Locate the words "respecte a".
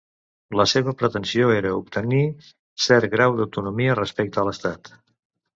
4.03-4.49